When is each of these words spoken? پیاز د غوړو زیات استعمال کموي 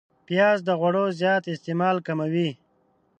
پیاز 0.27 0.57
د 0.67 0.69
غوړو 0.79 1.05
زیات 1.19 1.43
استعمال 1.53 1.97
کموي 2.07 2.49